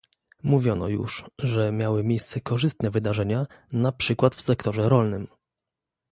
Mówiono 0.43 0.87
już, 0.87 1.23
że 1.39 1.71
miały 1.71 2.03
miejsce 2.03 2.41
korzystne 2.41 2.91
wydarzenia, 2.91 3.47
na 3.71 3.91
przykład 3.91 4.35
w 4.35 4.41
sektorze 4.41 4.89
rolnym 4.89 5.27